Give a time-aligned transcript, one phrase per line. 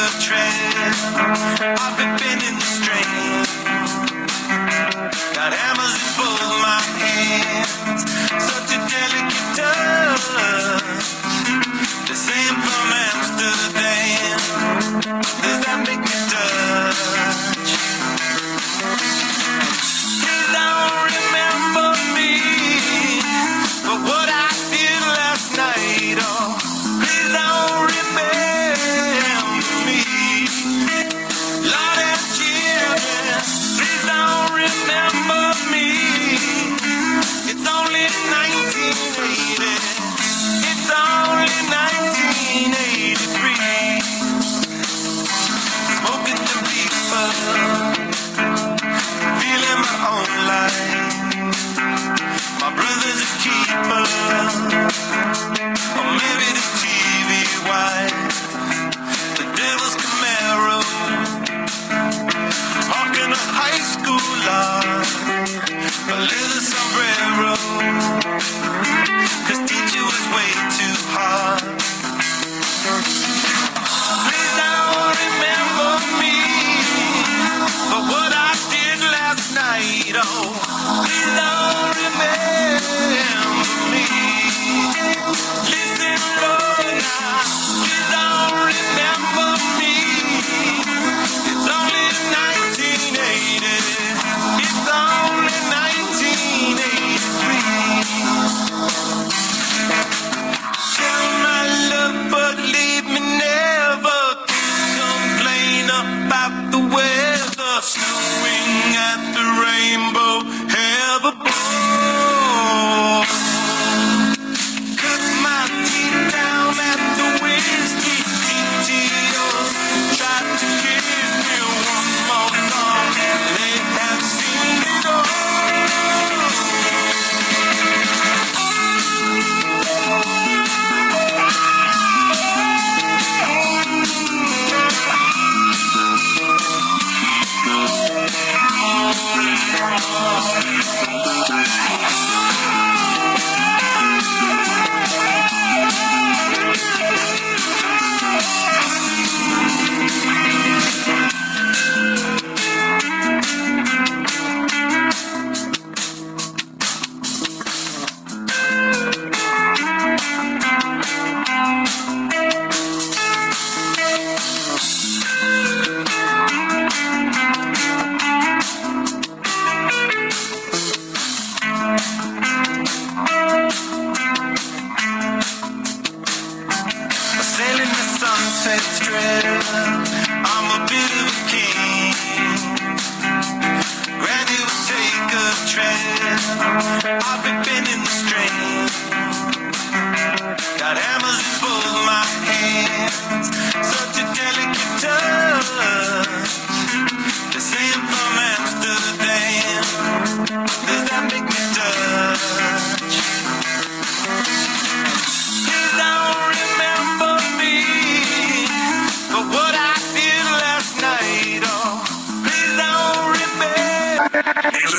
[0.00, 0.96] Take a.
[1.60, 3.44] I've been bending the string.
[5.34, 8.02] Got hammers in both my hands.
[8.48, 10.79] Such a delicate touch.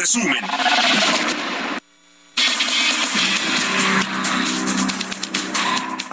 [0.02, 0.36] Resumen,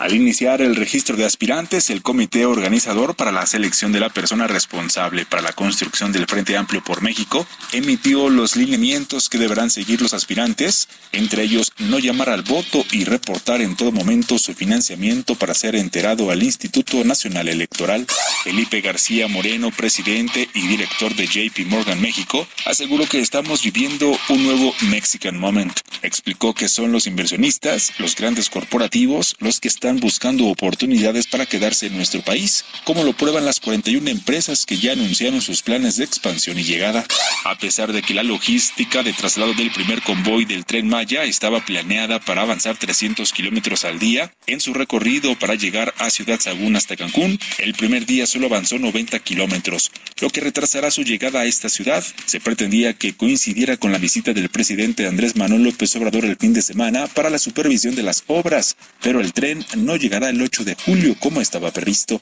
[0.09, 4.47] Al iniciar el registro de aspirantes, el comité organizador para la selección de la persona
[4.47, 10.01] responsable para la construcción del Frente Amplio por México emitió los lineamientos que deberán seguir
[10.01, 15.35] los aspirantes, entre ellos no llamar al voto y reportar en todo momento su financiamiento
[15.35, 18.07] para ser enterado al Instituto Nacional Electoral.
[18.45, 24.43] Felipe García Moreno, presidente y director de JP Morgan México, aseguró que estamos viviendo un
[24.43, 25.79] nuevo Mexican Moment.
[26.01, 31.87] Explicó que son los inversionistas, los grandes corporativos, los que están buscando oportunidades para quedarse
[31.87, 36.05] en nuestro país, como lo prueban las 41 empresas que ya anunciaron sus planes de
[36.05, 37.07] expansión y llegada.
[37.45, 41.65] A pesar de que la logística de traslado del primer convoy del tren Maya estaba
[41.65, 46.77] planeada para avanzar 300 kilómetros al día en su recorrido para llegar a Ciudad Sagún
[46.77, 49.91] hasta Cancún, el primer día solo avanzó 90 kilómetros,
[50.21, 52.05] lo que retrasará su llegada a esta ciudad.
[52.27, 56.53] Se pretendía que coincidiera con la visita del presidente Andrés Manuel López Obrador el fin
[56.53, 60.65] de semana para la supervisión de las obras, pero el tren no llegará el 8
[60.65, 62.21] de julio como estaba previsto.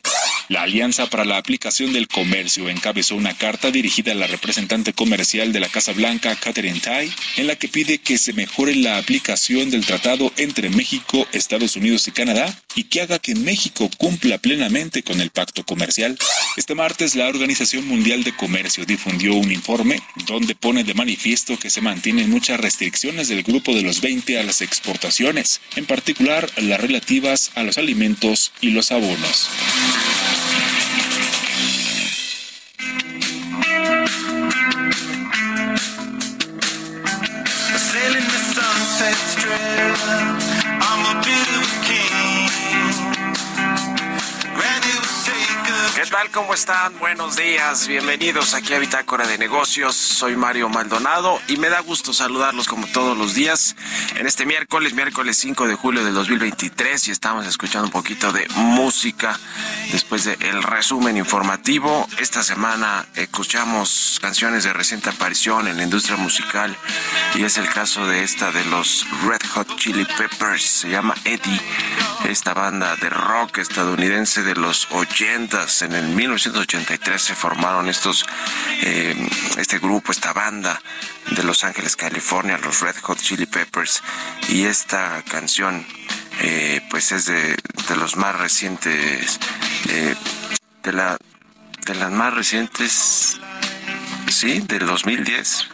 [0.48, 5.52] La Alianza para la Aplicación del Comercio encabezó una carta dirigida a la representante comercial
[5.52, 9.70] de la Casa Blanca, Catherine Tai, en la que pide que se mejore la aplicación
[9.70, 15.02] del tratado entre México, Estados Unidos y Canadá y que haga que México cumpla plenamente
[15.02, 16.16] con el pacto comercial.
[16.56, 21.70] Este martes, la Organización Mundial de Comercio difundió un informe donde pone de manifiesto que
[21.70, 26.80] se mantienen muchas restricciones del grupo de los 20 a las exportaciones, en particular las
[26.80, 29.49] relativas a los alimentos y los abonos.
[46.06, 46.31] ¿Qué tal?
[46.31, 46.97] ¿Cómo están?
[47.00, 47.88] Buenos días.
[47.88, 49.97] Bienvenidos aquí a Bitácora de Negocios.
[49.97, 53.75] Soy Mario Maldonado y me da gusto saludarlos como todos los días
[54.14, 58.47] en este miércoles, miércoles 5 de julio del 2023 y estamos escuchando un poquito de
[58.55, 59.37] música
[59.91, 62.06] después del resumen informativo.
[62.19, 66.76] Esta semana escuchamos canciones de reciente aparición en la industria musical
[67.35, 70.62] y es el caso de esta de los Red Hot Chili Peppers.
[70.62, 71.61] Se llama Eddie,
[72.29, 75.85] esta banda de rock estadounidense de los 80s.
[75.85, 78.25] En el 1983 se formaron estos,
[78.82, 79.16] eh,
[79.56, 80.81] este grupo, esta banda
[81.31, 84.02] de Los Ángeles, California, los Red Hot Chili Peppers.
[84.48, 85.84] Y esta canción,
[86.40, 87.56] eh, pues es de,
[87.88, 89.40] de los más recientes,
[89.88, 90.14] eh,
[90.82, 91.16] de la
[91.87, 93.38] de las más recientes,
[94.28, 95.69] sí, del 2010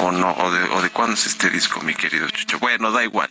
[0.00, 2.58] o no, o de, o de cuándo es este disco, mi querido Chucho.
[2.58, 3.30] Bueno, da igual.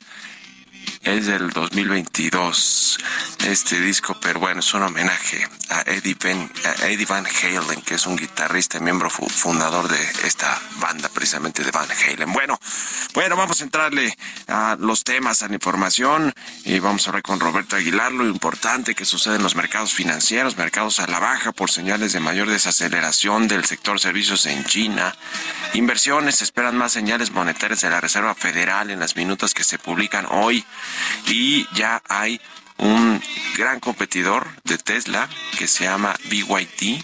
[1.04, 2.98] Es del 2022
[3.46, 6.50] este disco, pero bueno, es un homenaje a Eddie, Van,
[6.82, 11.10] a Eddie Van Halen, que es un guitarrista y miembro fu- fundador de esta banda,
[11.10, 12.32] precisamente de Van Halen.
[12.32, 12.58] Bueno,
[13.14, 16.34] bueno, vamos a entrarle a los temas, a la información,
[16.64, 20.56] y vamos a hablar con Roberto Aguilar, lo importante que sucede en los mercados financieros,
[20.58, 25.14] mercados a la baja por señales de mayor desaceleración del sector servicios en China.
[25.74, 30.28] Inversiones esperan más señales monetarias de la Reserva Federal en las minutas que se publican
[30.30, 30.64] hoy
[31.28, 32.40] y ya hay
[32.78, 33.22] un
[33.58, 37.02] gran competidor de Tesla que se llama BYD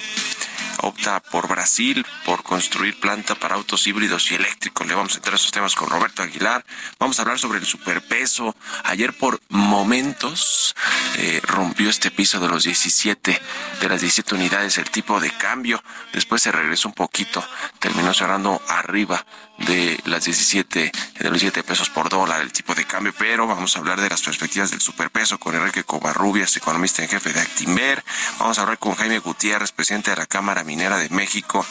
[0.81, 4.87] opta por Brasil por construir planta para autos híbridos y eléctricos.
[4.87, 6.65] Le vamos a entrar a esos temas con Roberto Aguilar.
[6.99, 8.55] Vamos a hablar sobre el superpeso.
[8.83, 10.75] Ayer por momentos
[11.17, 13.41] eh, rompió este piso de los 17,
[13.81, 15.83] de las 17 unidades el tipo de cambio.
[16.13, 17.43] Después se regresó un poquito.
[17.79, 19.25] Terminó cerrando arriba
[19.65, 23.75] de las 17, de los 17 pesos por dólar el tipo de cambio, pero vamos
[23.75, 28.03] a hablar de las perspectivas del superpeso con Enrique Covarrubias, economista en jefe de Actimber.
[28.39, 31.65] Vamos a hablar con Jaime Gutiérrez, presidente de la Cámara Minera de México,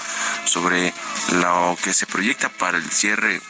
[0.45, 0.93] sobre
[1.33, 3.41] lo que se proyecta para el cierre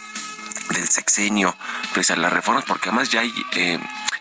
[0.71, 1.57] del sexenio,
[1.95, 3.79] pese a las reformas, porque además ya hay eh,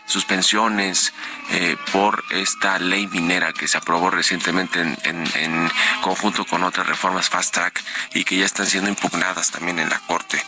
[0.08, 1.12] suspensiones
[1.50, 5.70] eh, por esta ley minera que se aprobó recientemente en, en- en
[6.02, 7.82] conjunto con otras reformas fast track
[8.14, 10.42] y que ya están siendo impugnadas también en la Corte.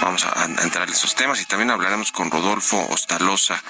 [0.00, 3.60] Vamos a, entrar en esos temas y también hablaremos con Rodolfo Ostaloza,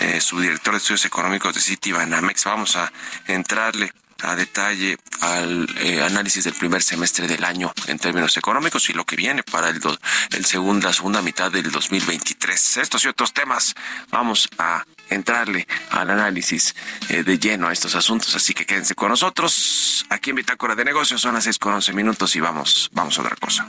[0.00, 2.44] eh, subdirector de estudios económicos de Citibanamex.
[2.44, 2.92] Vamos a
[3.26, 8.92] entrarle a detalle al eh, análisis del primer semestre del año en términos económicos y
[8.92, 9.98] lo que viene para el, do-
[10.30, 12.76] el segundo, la segunda mitad del 2023.
[12.78, 13.74] Estos y otros temas
[14.10, 16.74] vamos a entrarle al análisis
[17.08, 20.84] eh, de lleno a estos asuntos, así que quédense con nosotros aquí en Bitácora de
[20.84, 23.66] Negocios, son las 6 con 11 minutos y vamos, vamos a otra cosa.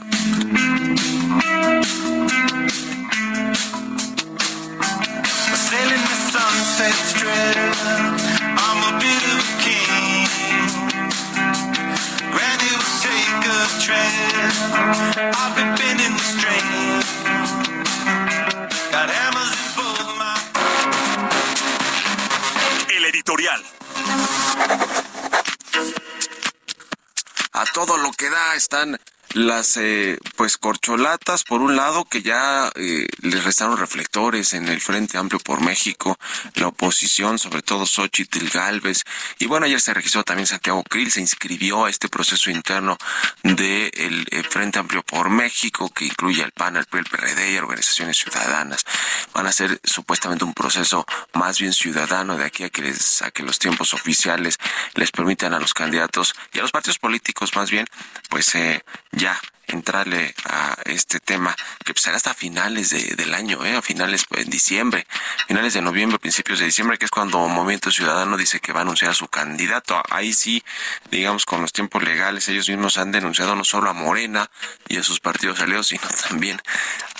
[8.56, 9.43] I'm
[22.88, 23.62] El editorial.
[27.52, 28.98] A todo lo que da están
[29.34, 34.80] las eh, pues corcholatas por un lado que ya eh, les restaron reflectores en el
[34.80, 36.18] Frente Amplio por México,
[36.54, 39.02] la oposición, sobre todo Xochitl Galvez,
[39.38, 42.96] y bueno, ayer se registró también Santiago Krill, se inscribió a este proceso interno
[43.42, 43.90] del de
[44.30, 48.84] eh, Frente Amplio por México, que incluye al PAN, al el PRD y organizaciones ciudadanas.
[49.32, 53.32] Van a ser supuestamente un proceso más bien ciudadano de aquí a que, les, a
[53.32, 54.58] que los tiempos oficiales
[54.94, 57.86] les permitan a los candidatos y a los partidos políticos más bien,
[58.34, 63.64] pues eh, ya entrarle a este tema que pues, será hasta finales de, del año,
[63.64, 63.76] ¿eh?
[63.76, 65.06] a finales pues, en diciembre,
[65.46, 68.82] finales de noviembre, principios de diciembre, que es cuando Movimiento Ciudadano dice que va a
[68.82, 70.02] anunciar a su candidato.
[70.10, 70.64] Ahí sí,
[71.12, 74.50] digamos, con los tiempos legales, ellos mismos han denunciado no solo a Morena
[74.88, 76.60] y a sus partidos aliados, sino también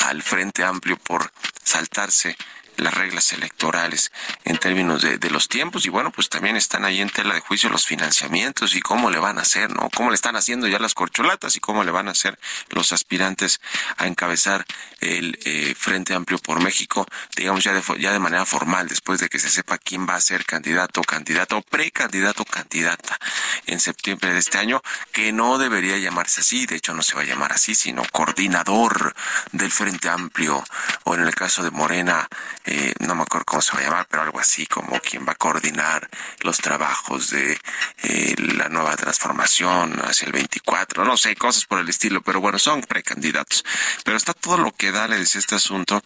[0.01, 1.31] al Frente Amplio por
[1.63, 2.37] saltarse
[2.77, 4.13] las reglas electorales
[4.45, 7.41] en términos de, de, los tiempos y bueno, pues también están ahí en tela de
[7.41, 9.91] juicio los financiamientos y cómo le van a hacer, ¿no?
[9.95, 12.39] Cómo le están haciendo ya las corcholatas y cómo le van a hacer
[12.71, 13.61] los aspirantes
[13.97, 14.65] a encabezar
[15.01, 19.29] el eh, Frente Amplio por México, digamos ya de, ya de manera formal, después de
[19.29, 23.19] que se sepa quién va a ser candidato, candidato, precandidato, candidata
[23.67, 27.23] en septiembre de este año, que no debería llamarse así, de hecho no se va
[27.23, 29.15] a llamar así, sino coordinador
[29.53, 30.65] del Frente Amplio,
[31.05, 32.29] o en el caso de Morena,
[32.67, 35.33] eh, no me acuerdo cómo se va a llamar, pero algo así como quien va
[35.33, 36.09] a coordinar
[36.41, 37.59] los trabajos de
[38.03, 42.59] eh, la nueva transformación hacia el 24, no sé, cosas por el estilo, pero bueno,
[42.59, 43.65] son precandidatos.
[44.05, 46.03] Pero está todo lo que da, le decía este asunto,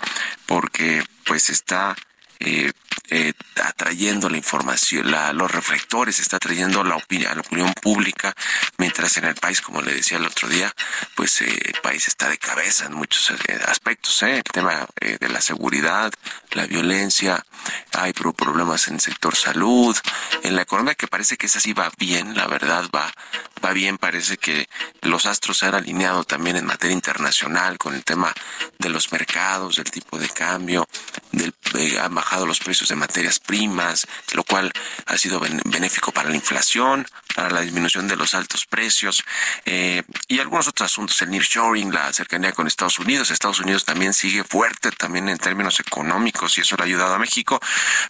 [0.47, 1.95] porque pues está
[2.41, 2.73] eh,
[3.11, 3.33] eh,
[3.65, 8.35] atrayendo la información, la, los reflectores, está atrayendo la opinión, la opinión pública,
[8.77, 10.73] mientras en el país, como le decía el otro día,
[11.15, 14.39] pues eh, el país está de cabeza en muchos eh, aspectos, ¿eh?
[14.39, 16.13] el tema de la seguridad,
[16.53, 17.45] la violencia,
[17.93, 19.97] hay problemas en el sector salud,
[20.43, 23.13] en la economía que parece que esa sí va bien, la verdad va,
[23.65, 24.69] va bien, parece que
[25.03, 28.33] los astros se han alineado también en materia internacional con el tema
[28.79, 30.87] de los mercados, del tipo de cambio,
[31.33, 31.55] del,
[32.01, 34.73] han bajado los precios de materias primas, lo cual
[35.07, 39.25] ha sido benéfico para la inflación, para la disminución de los altos precios
[39.65, 43.31] eh, y algunos otros asuntos, el nearshoring, la cercanía con Estados Unidos.
[43.31, 47.19] Estados Unidos también sigue fuerte también en términos económicos y eso le ha ayudado a
[47.19, 47.61] México,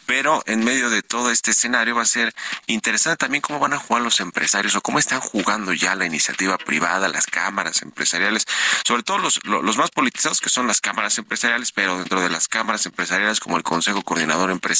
[0.06, 2.34] pero en medio de todo este escenario va a ser
[2.66, 6.56] interesante también cómo van a jugar los empresarios o cómo están jugando ya la iniciativa
[6.58, 8.46] privada, las cámaras empresariales,
[8.84, 12.48] sobre todo los, los más politizados que son las cámaras empresariales, pero dentro de las
[12.48, 14.77] cámaras empresariales como el Consejo Coordinador Empresarial,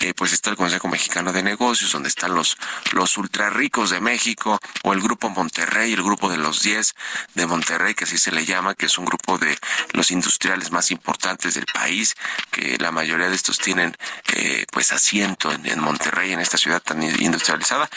[0.00, 2.56] eh, pues está el Consejo Mexicano de Negocios, donde están los,
[2.92, 3.16] los
[3.50, 6.94] ricos de México, o el Grupo Monterrey, el Grupo de los 10
[7.34, 9.58] de Monterrey, que así se le llama, que es un grupo de
[9.92, 12.14] los industriales más importantes del país,
[12.50, 13.96] que la mayoría de estos tienen
[14.34, 17.88] eh, pues asiento en, en, Monterrey, en esta ciudad tan industrializada.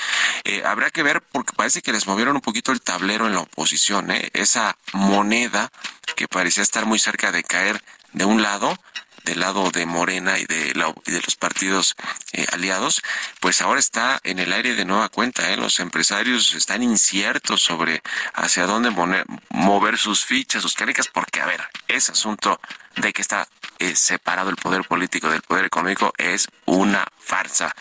[0.43, 3.41] Eh, habrá que ver, porque parece que les movieron un poquito el tablero en la
[3.41, 4.29] oposición, ¿eh?
[4.33, 5.71] esa moneda
[6.15, 7.81] que parecía estar muy cerca de caer
[8.13, 8.77] de un lado,
[9.25, 11.95] del lado de Morena y de, la, y de los partidos
[12.31, 13.01] eh, aliados,
[13.39, 15.51] pues ahora está en el aire de nueva cuenta.
[15.51, 15.57] ¿eh?
[15.57, 18.01] Los empresarios están inciertos sobre
[18.33, 18.91] hacia dónde
[19.49, 22.59] mover sus fichas, sus canicas, porque, a ver, ese asunto
[22.95, 23.47] de que está
[23.79, 27.75] eh, separado el poder político del poder económico es una farsa.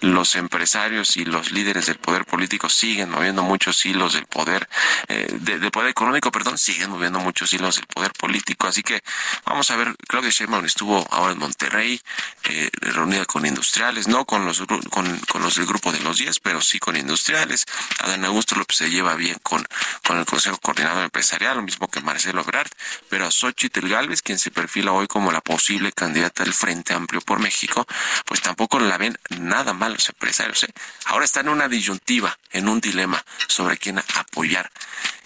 [0.00, 4.68] Los empresarios y los líderes del poder político siguen moviendo muchos hilos del poder,
[5.08, 8.66] eh, de, del poder económico, perdón, siguen moviendo muchos hilos del poder político.
[8.66, 9.02] Así que
[9.44, 12.00] vamos a ver, Claudia Sheinbaum estuvo ahora en Monterrey,
[12.44, 16.40] eh, reunida con industriales, no con los, con, con los del grupo de los 10,
[16.40, 17.66] pero sí con industriales.
[18.00, 19.66] Adán Augusto López se lleva bien con,
[20.06, 22.70] con el Consejo Coordinador Empresarial, lo mismo que Marcelo Ebrard,
[23.08, 27.20] pero a Xochitl Galvez, quien se perfila hoy como la posible candidata del Frente Amplio
[27.20, 27.86] por México,
[28.24, 30.64] pues tampoco la ven nada mal los empresarios.
[30.64, 30.72] ¿eh?
[31.06, 34.70] Ahora están en una disyuntiva, en un dilema sobre quién apoyar.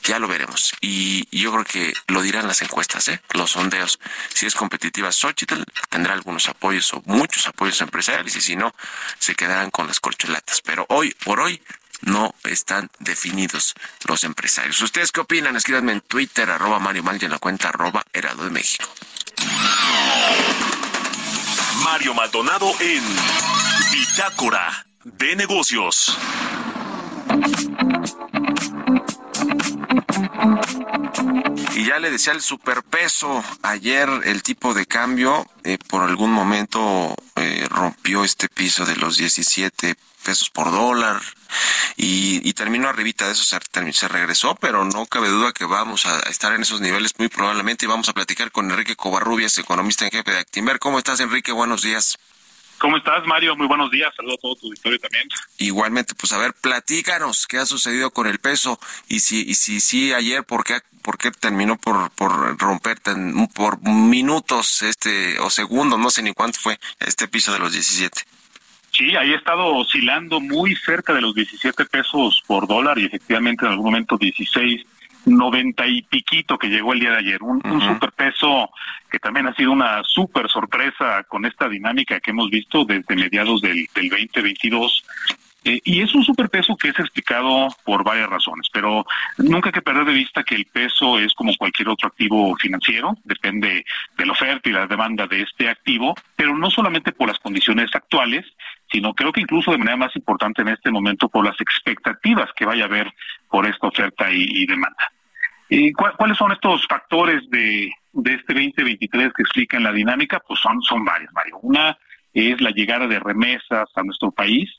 [0.03, 0.75] Ya lo veremos.
[0.81, 3.21] Y yo creo que lo dirán las encuestas, ¿eh?
[3.33, 3.99] los sondeos.
[4.35, 8.75] Si es competitiva, Xochitl tendrá algunos apoyos o muchos apoyos empresariales y si no,
[9.19, 10.61] se quedarán con las corcholatas.
[10.61, 11.63] Pero hoy, por hoy,
[12.03, 13.75] no están definidos
[14.07, 14.81] los empresarios.
[14.83, 15.57] ¿Ustedes qué opinan?
[15.57, 18.85] Escríbanme en Twitter, arroba Mario Mal en la cuenta arroba Herado de México.
[21.83, 23.74] Mario Maldonado en
[24.17, 26.17] Bitácora de Negocios.
[31.75, 37.17] Y ya le decía el superpeso, ayer el tipo de cambio eh, por algún momento
[37.35, 41.21] eh, rompió este piso de los 17 pesos por dólar
[41.97, 43.59] y, terminó arribita de eso, se,
[43.93, 47.85] se, regresó, pero no cabe duda que vamos a estar en esos niveles muy probablemente
[47.85, 50.79] y vamos a platicar con Enrique Covarrubias, economista en jefe de Actimber.
[50.79, 51.51] ¿Cómo estás, Enrique?
[51.51, 52.17] Buenos días.
[52.85, 53.57] ¿Cómo estás, Mario?
[53.57, 54.13] Muy buenos días.
[54.15, 55.27] Saludos a todo tu auditorio también.
[55.57, 59.81] Igualmente, pues a ver, platícanos qué ha sucedido con el peso y si y si
[59.81, 62.99] sí ayer por qué por qué terminó por por romper
[63.55, 68.21] por minutos este o segundos, no sé ni cuánto fue este piso de los 17.
[68.91, 73.65] Sí, ahí ha estado oscilando muy cerca de los 17 pesos por dólar y efectivamente
[73.65, 74.85] en algún momento 16
[75.27, 78.71] 90 y piquito que llegó el día de ayer, un, superpeso
[79.11, 83.61] que también ha sido una super sorpresa con esta dinámica que hemos visto desde mediados
[83.61, 85.05] del, del 2022
[85.65, 89.07] eh, y es un superpeso que es explicado por varias razones, pero
[89.39, 93.17] nunca hay que perder de vista que el peso es como cualquier otro activo financiero,
[93.25, 93.85] depende
[94.19, 97.89] de la oferta y la demanda de este activo, pero no solamente por las condiciones
[97.95, 98.45] actuales,
[98.95, 102.65] sino creo que incluso de manera más importante en este momento por las expectativas que
[102.65, 103.13] vaya a haber
[103.51, 105.11] por esta oferta y, demanda.
[105.69, 110.41] ¿Y ¿Cuáles son estos factores de, de este 2023 que explican la dinámica?
[110.47, 111.59] Pues son, son varios, Mario.
[111.63, 111.99] Una
[112.33, 114.71] es la llegada de remesas a nuestro país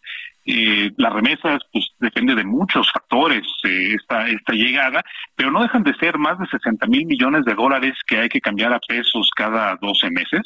[0.45, 5.03] eh, las remesas, pues depende de muchos factores eh, esta, esta llegada,
[5.35, 8.41] pero no dejan de ser más de 60 mil millones de dólares que hay que
[8.41, 10.41] cambiar a pesos cada 12 meses.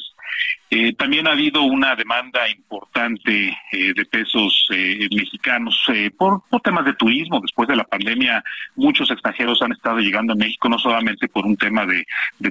[0.70, 4.68] Eh, también ha habido una demanda importante eh, de pesos
[5.10, 5.84] mexicanos
[6.16, 7.40] por, por, temas de turismo.
[7.40, 8.42] Después de la pandemia,
[8.76, 12.04] muchos extranjeros han estado llegando a México no solamente por un tema de,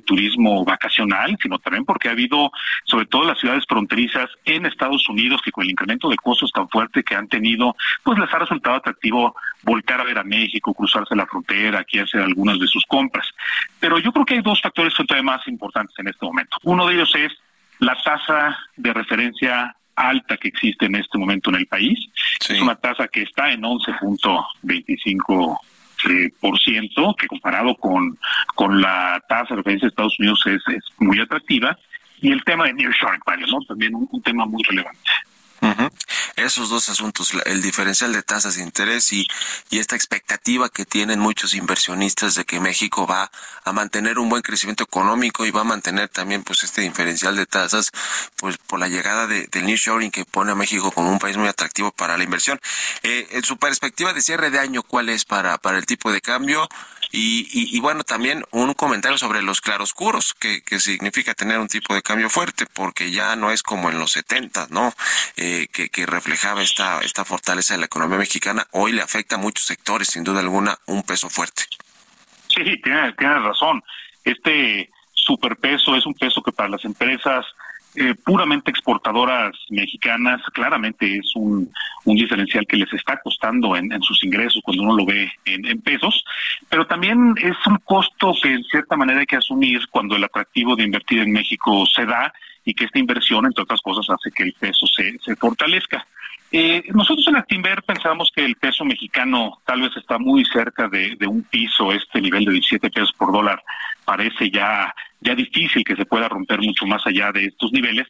[0.05, 2.51] turismo vacacional, sino también porque ha habido,
[2.85, 6.67] sobre todo las ciudades fronterizas en Estados Unidos, que con el incremento de costos tan
[6.69, 7.38] fuerte que han tenido,
[8.03, 12.21] pues les ha resultado atractivo volcar a ver a México, cruzarse la frontera, aquí hacer
[12.21, 13.27] algunas de sus compras.
[13.79, 16.57] Pero yo creo que hay dos factores que son más importantes en este momento.
[16.63, 17.31] Uno de ellos es
[17.79, 21.99] la tasa de referencia alta que existe en este momento en el país.
[22.47, 25.57] Es una tasa que está en 11.25
[26.09, 28.17] eh, por ciento, que comparado con,
[28.55, 31.77] con la tasa de referencia de Estados Unidos es, es muy atractiva.
[32.21, 33.59] Y el tema de nearshoring, ¿no?
[33.67, 34.99] También un tema muy relevante.
[36.35, 39.27] Esos dos asuntos, el diferencial de tasas de interés y,
[39.69, 43.31] y esta expectativa que tienen muchos inversionistas de que México va
[43.63, 47.45] a mantener un buen crecimiento económico y va a mantener también pues este diferencial de
[47.45, 47.91] tasas
[48.35, 51.47] pues por la llegada de, del nearshoring que pone a México como un país muy
[51.47, 52.59] atractivo para la inversión.
[53.03, 56.21] Eh, en su perspectiva de cierre de año, ¿cuál es para, para el tipo de
[56.21, 56.67] cambio?
[57.11, 61.95] Y, y, bueno, también un comentario sobre los claroscuros, que, que significa tener un tipo
[61.95, 64.93] de cambio fuerte, porque ya no es como en los 70, ¿no?
[65.35, 68.65] Eh, que, que reflejaba esta, esta fortaleza de la economía mexicana.
[68.71, 71.63] Hoy le afecta a muchos sectores, sin duda alguna, un peso fuerte.
[72.47, 73.81] Sí, tiene, tiene razón.
[74.23, 77.45] Este superpeso es un peso que para las empresas
[77.95, 81.71] eh, puramente exportadoras mexicanas, claramente es un,
[82.05, 85.65] un, diferencial que les está costando en, en sus ingresos cuando uno lo ve en,
[85.65, 86.23] en, pesos,
[86.69, 90.75] pero también es un costo que en cierta manera hay que asumir cuando el atractivo
[90.75, 92.31] de invertir en México se da
[92.63, 96.05] y que esta inversión, entre otras cosas, hace que el peso se, se fortalezca.
[96.51, 101.15] Eh, nosotros en Actimber pensamos que el peso mexicano tal vez está muy cerca de,
[101.15, 103.63] de un piso, este nivel de 17 pesos por dólar.
[104.03, 108.07] Parece ya ya difícil que se pueda romper mucho más allá de estos niveles.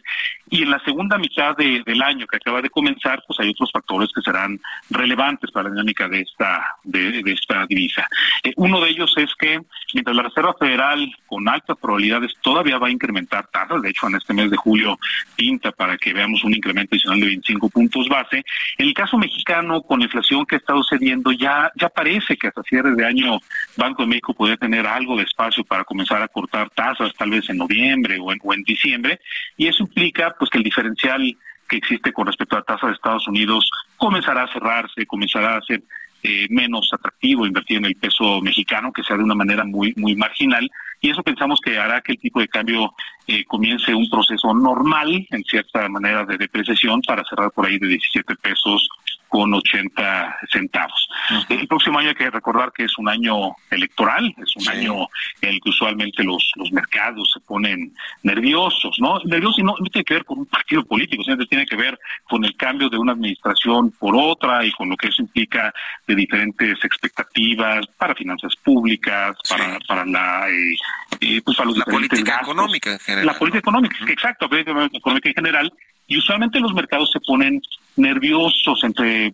[0.49, 3.71] Y en la segunda mitad de, del año que acaba de comenzar, pues hay otros
[3.71, 8.07] factores que serán relevantes para la dinámica de esta, de, esta divisa.
[8.43, 9.59] Eh, uno de ellos es que
[9.93, 14.15] mientras la Reserva Federal con altas probabilidades todavía va a incrementar tasas, de hecho en
[14.15, 14.97] este mes de julio
[15.35, 18.43] pinta para que veamos un incremento adicional de 25 puntos base,
[18.77, 22.47] en el caso mexicano con la inflación que ha estado cediendo ya, ya parece que
[22.47, 23.39] hasta cierre de año
[23.75, 27.49] Banco de México puede tener algo de espacio para comenzar a cortar tasas tal vez
[27.49, 29.19] en noviembre o en, o en diciembre,
[29.57, 31.35] y eso implica pues que el diferencial
[31.67, 35.61] que existe con respecto a la tasa de Estados Unidos comenzará a cerrarse, comenzará a
[35.61, 35.83] ser
[36.23, 40.15] eh, menos atractivo invertir en el peso mexicano, que sea de una manera muy muy
[40.15, 40.69] marginal,
[41.01, 42.93] y eso pensamos que hará que el tipo de cambio
[43.27, 47.87] eh, comience un proceso normal, en cierta manera de depreciación, para cerrar por ahí de
[47.87, 48.89] 17 pesos
[49.29, 51.07] con 80 centavos.
[51.47, 55.07] El próximo año hay que recordar que es un año electoral, es un año
[55.41, 59.19] en el que usualmente los, los mercados se ponen nerviosos, ¿no?
[59.25, 62.43] Nerviosos y no, tiene que ver con un partido político, sino tiene que ver con
[62.43, 65.71] el cambio de una administración por otra y con lo que eso implica
[66.07, 70.75] de diferentes expectativas para finanzas públicas, para, para la, eh,
[71.21, 73.25] eh pues para la política económica en general.
[73.25, 75.73] La política económica, exacto, la política económica en general
[76.09, 77.61] y usualmente los mercados se ponen
[77.95, 79.31] nerviosos entre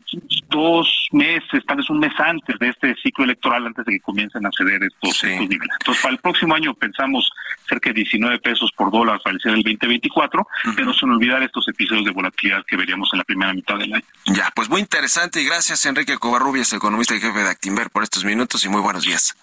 [0.49, 4.45] dos meses, tal vez un mes antes de este ciclo electoral, antes de que comiencen
[4.45, 5.75] a ceder estos, niveles.
[5.79, 7.31] Entonces, para el próximo año pensamos
[7.69, 11.65] cerca de 19 pesos por dólar para el cierre del 2024, pero sin olvidar estos
[11.69, 14.05] episodios de volatilidad que veríamos en la primera mitad del año.
[14.25, 18.25] Ya, pues muy interesante y gracias Enrique Covarrubias, economista y jefe de Actimber, por estos
[18.25, 19.33] minutos y muy buenos días.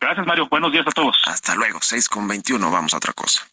[0.00, 1.16] Gracias Mario, buenos días a todos.
[1.26, 3.46] Hasta luego, 6 con 21, vamos a otra cosa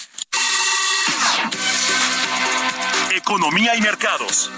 [3.24, 4.52] economía y mercados.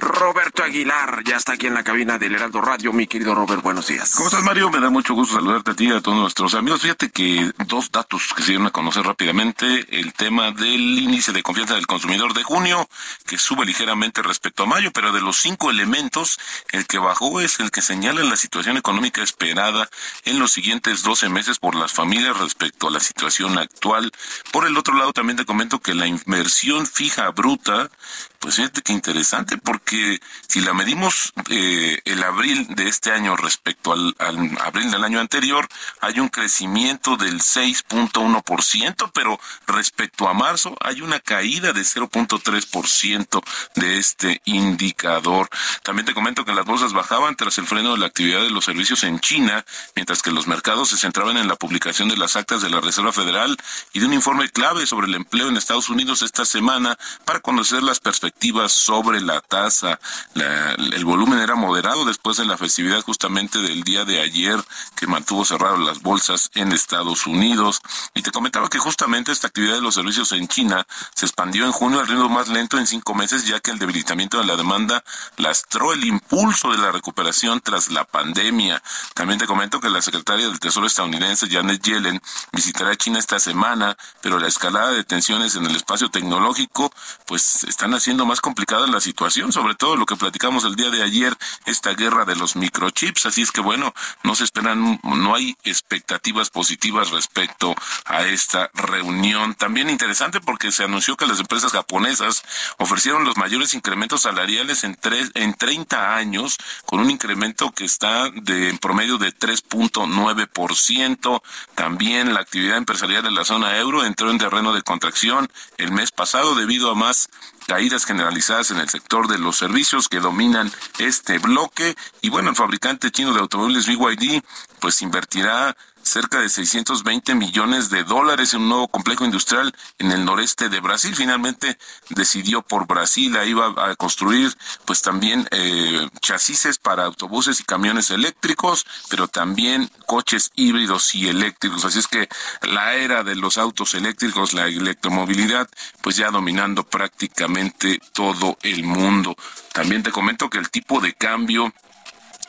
[0.00, 2.92] Roberto Aguilar ya está aquí en la cabina del Heraldo Radio.
[2.92, 4.12] Mi querido Robert, buenos días.
[4.14, 4.70] ¿Cómo estás, Mario?
[4.70, 6.82] Me da mucho gusto saludarte a ti y a todos nuestros amigos.
[6.82, 9.86] Fíjate que dos datos que se dieron a conocer rápidamente.
[9.90, 12.88] El tema del índice de confianza del consumidor de junio,
[13.26, 16.38] que sube ligeramente respecto a mayo, pero de los cinco elementos,
[16.72, 19.88] el que bajó es el que señala la situación económica esperada
[20.24, 24.12] en los siguientes 12 meses por las familias respecto a la situación actual.
[24.52, 27.90] Por el otro lado, también te comento que la inversión fija bruta
[28.38, 33.92] pues fíjate qué interesante, porque si la medimos eh, el abril de este año respecto
[33.92, 35.66] al, al, abril del año anterior,
[36.00, 43.42] hay un crecimiento del 6.1%, pero respecto a marzo hay una caída de 0.3%
[43.76, 45.48] de este indicador.
[45.82, 48.64] También te comento que las bolsas bajaban tras el freno de la actividad de los
[48.64, 52.60] servicios en China, mientras que los mercados se centraban en la publicación de las actas
[52.60, 53.56] de la Reserva Federal
[53.92, 57.82] y de un informe clave sobre el empleo en Estados Unidos esta semana para conocer
[57.82, 59.98] las perspectivas sobre la tasa.
[60.34, 64.62] el volumen era moderado después de la festividad justamente del día de ayer
[64.94, 67.80] que mantuvo cerradas las bolsas en Estados Unidos.
[68.14, 71.72] Y te comentaba que justamente esta actividad de los servicios en China se expandió en
[71.72, 75.02] junio al ritmo más lento en cinco meses, ya que el debilitamiento de la demanda
[75.38, 78.82] lastró el impulso de la recuperación tras la pandemia.
[79.14, 82.20] También te comento que la secretaria del Tesoro estadounidense, Janet Yellen,
[82.52, 86.92] visitará China esta semana, pero la escalada de tensiones en el espacio tecnológico,
[87.26, 91.02] pues están haciendo más complicada la situación, sobre todo lo que platicamos el día de
[91.02, 93.26] ayer, esta guerra de los microchips.
[93.26, 99.54] Así es que bueno, no se esperan, no hay expectativas positivas respecto a esta reunión.
[99.54, 102.42] También interesante porque se anunció que las empresas japonesas
[102.78, 108.30] ofrecieron los mayores incrementos salariales en, tres, en 30 años, con un incremento que está
[108.30, 111.42] de en promedio de 3.9%.
[111.74, 116.12] También la actividad empresarial en la zona euro entró en terreno de contracción el mes
[116.12, 117.28] pasado debido a más
[117.66, 121.94] caídas generalizadas en el sector de los servicios que dominan este bloque.
[122.20, 124.42] Y bueno, el fabricante chino de automóviles BYD
[124.80, 130.24] pues invertirá cerca de 620 millones de dólares en un nuevo complejo industrial en el
[130.24, 131.14] noreste de Brasil.
[131.16, 131.78] Finalmente
[132.10, 138.10] decidió por Brasil, ahí va a construir pues también eh, chasis para autobuses y camiones
[138.10, 141.84] eléctricos, pero también coches híbridos y eléctricos.
[141.84, 142.28] Así es que
[142.62, 145.68] la era de los autos eléctricos, la electromovilidad,
[146.00, 149.36] pues ya dominando prácticamente todo el mundo.
[149.72, 151.72] También te comento que el tipo de cambio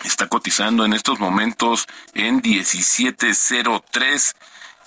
[0.06, 4.36] está cotizando en estos momentos en 1703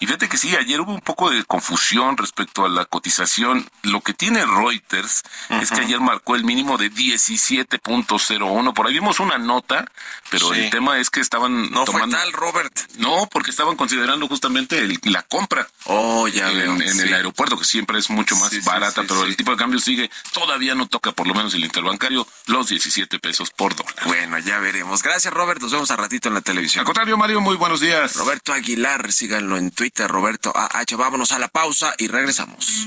[0.01, 3.69] y fíjate que sí, ayer hubo un poco de confusión respecto a la cotización.
[3.83, 8.75] Lo que tiene Reuters es que ayer marcó el mínimo de 17.01.
[8.75, 9.91] Por ahí vimos una nota,
[10.31, 12.17] pero el tema es que estaban no tomando...
[12.17, 12.79] fue tal, Robert.
[12.99, 15.69] No, porque estaban considerando justamente el, la compra.
[15.85, 16.73] Oh, ya en, veo.
[16.75, 17.01] en sí.
[17.01, 20.11] el aeropuerto, que siempre es mucho más Sí, barata, pero el tipo de cambio sigue,
[20.33, 23.95] todavía no toca por lo menos el interbancario, los 17 pesos por dólar.
[24.07, 25.03] Bueno, ya veremos.
[25.03, 25.61] Gracias, Robert.
[25.61, 26.81] Nos vemos a ratito en la televisión.
[26.81, 28.15] Al contrario, Mario, muy buenos días.
[28.17, 30.97] Roberto Aguilar, síganlo en Twitter, Roberto AH.
[30.97, 32.87] Vámonos a la pausa y regresamos.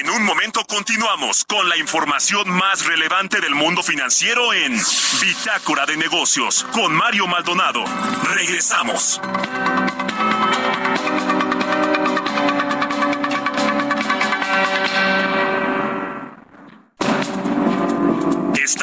[0.00, 4.78] En un momento continuamos con la información más relevante del mundo financiero en
[5.20, 7.84] Bitácora de Negocios con Mario Maldonado.
[8.34, 9.20] Regresamos.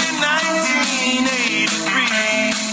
[0.00, 2.69] Only 1983.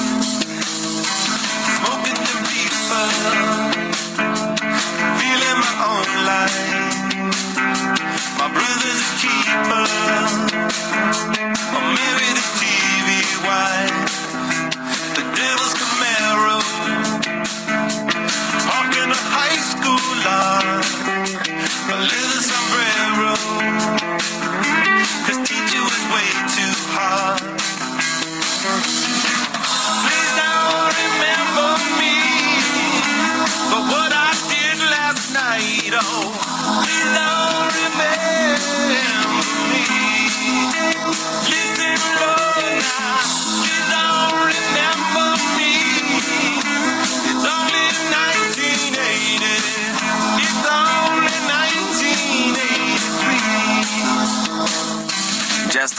[27.08, 27.37] heart.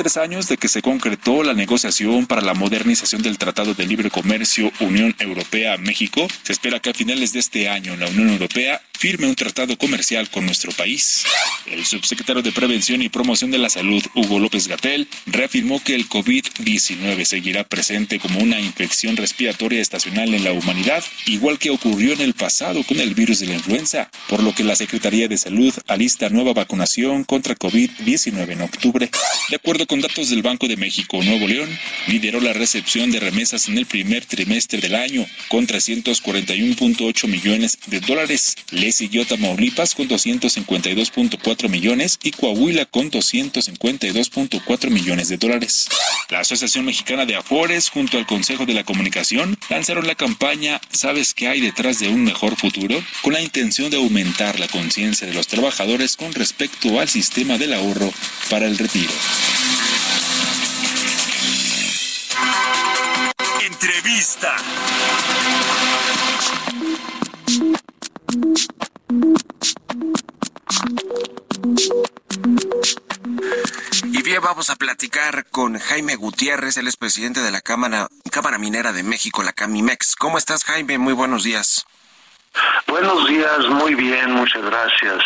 [0.02, 4.10] Tres años de que se concretó la negociación para la modernización del Tratado de Libre
[4.10, 9.26] Comercio Unión Europea-México, se espera que a finales de este año la Unión Europea firme
[9.26, 11.24] un tratado comercial con nuestro país.
[11.66, 16.08] El subsecretario de Prevención y Promoción de la Salud, Hugo López Gatel, reafirmó que el
[16.08, 22.22] COVID-19 seguirá presente como una infección respiratoria estacional en la humanidad, igual que ocurrió en
[22.22, 25.74] el pasado con el virus de la influenza, por lo que la Secretaría de Salud
[25.88, 29.10] alista nueva vacunación contra COVID-19 en octubre.
[29.50, 31.70] De acuerdo con datos del Banco de México, Nuevo León
[32.08, 38.00] lideró la recepción de remesas en el primer trimestre del año con 341.8 millones de
[38.00, 38.56] dólares.
[38.70, 45.90] Le siguió Tamaulipas con 252.4 millones y Coahuila con 252.4 millones de dólares.
[46.30, 51.34] La Asociación Mexicana de Afores junto al Consejo de la Comunicación lanzaron la campaña ¿Sabes
[51.34, 53.04] qué hay detrás de un mejor futuro?
[53.22, 57.74] con la intención de aumentar la conciencia de los trabajadores con respecto al sistema del
[57.74, 58.14] ahorro
[58.50, 59.12] para el retiro.
[63.82, 64.56] Entrevista.
[74.04, 78.60] Y bien, vamos a platicar con Jaime Gutiérrez, él es presidente de la Cámara, Cámara
[78.60, 80.16] Minera de México, la Camimex.
[80.16, 81.00] ¿Cómo estás, Jaime?
[81.00, 81.88] Muy buenos días.
[82.86, 85.24] Buenos días, muy bien, muchas gracias.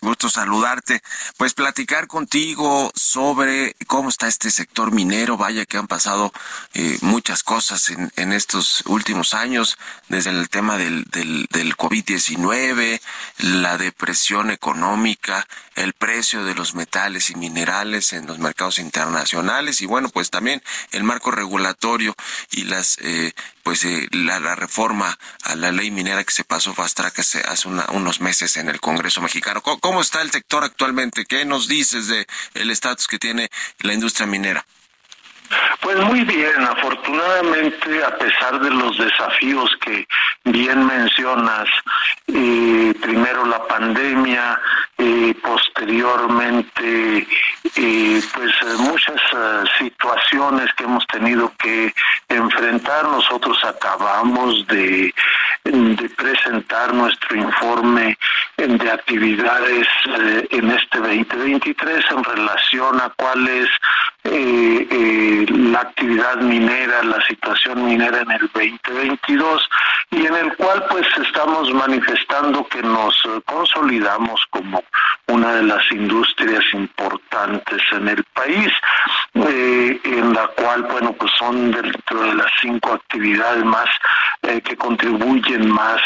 [0.00, 1.02] Gusto saludarte.
[1.36, 5.36] Pues platicar contigo sobre cómo está este sector minero.
[5.36, 6.32] Vaya que han pasado
[6.74, 9.76] eh, muchas cosas en, en, estos últimos años,
[10.08, 13.00] desde el tema del, del, del COVID-19,
[13.38, 19.86] la depresión económica, el precio de los metales y minerales en los mercados internacionales y
[19.86, 22.14] bueno, pues también el marco regulatorio
[22.50, 23.32] y las eh,
[23.68, 27.68] pues eh, la, reforma a la ley minera que se pasó fast track hace, hace
[27.68, 29.60] una, unos meses en el Congreso mexicano.
[29.60, 31.26] ¿Cómo, ¿Cómo, está el sector actualmente?
[31.26, 33.50] ¿Qué nos dices de el estatus que tiene
[33.80, 34.64] la industria minera?
[35.80, 40.06] Pues muy bien, afortunadamente, a pesar de los desafíos que
[40.44, 41.68] bien mencionas,
[42.26, 44.60] eh, primero la pandemia,
[44.98, 47.26] eh, posteriormente,
[47.76, 51.94] eh, pues muchas uh, situaciones que hemos tenido que
[52.28, 53.04] enfrentar.
[53.04, 55.14] Nosotros acabamos de
[56.16, 58.18] presentar nuestro informe
[58.66, 59.86] de actividades
[60.18, 63.68] eh, en este 2023 en relación a cuál es
[64.24, 69.70] eh, eh, la actividad minera, la situación minera en el 2022
[70.10, 73.14] y en el cual pues estamos manifestando que nos
[73.46, 74.82] consolidamos como
[75.28, 78.72] una de las industrias importantes en el país,
[79.34, 83.88] en la cual bueno pues son dentro de las cinco actividades más
[84.64, 86.00] que contribuyen más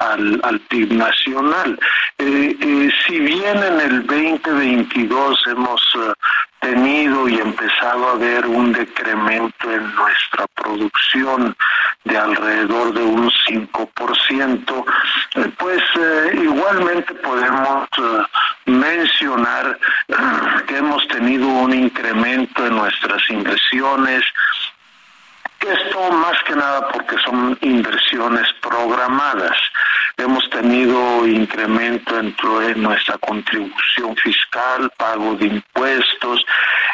[0.00, 1.78] al, al PIB nacional.
[2.18, 6.12] Eh, eh, si bien en el 2022 hemos eh,
[6.60, 11.56] tenido y empezado a ver un decremento en nuestra producción
[12.04, 14.84] de alrededor de un 5%,
[15.56, 15.82] pues
[16.34, 17.88] igualmente podemos
[18.66, 19.78] mencionar
[20.66, 24.22] que hemos tenido un incremento en nuestras inversiones,
[25.68, 29.56] esto más que nada porque son inversiones programadas.
[30.22, 32.14] Hemos tenido incremento
[32.60, 36.44] de nuestra contribución fiscal, pago de impuestos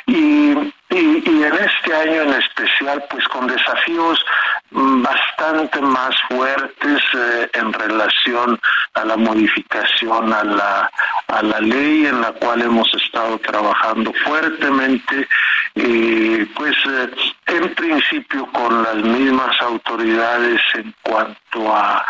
[0.06, 0.54] y,
[0.90, 4.24] y, en este año en especial pues con desafíos
[4.70, 8.58] bastante más fuertes eh, en relación
[8.94, 10.90] a la modificación a la,
[11.28, 15.28] a la ley en la cual hemos estado trabajando fuertemente,
[15.74, 17.10] pues eh,
[17.46, 22.04] en principio con las mismas autoridades en cuanto a,